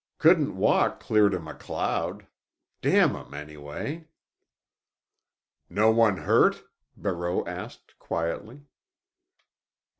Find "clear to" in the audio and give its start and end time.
0.99-1.39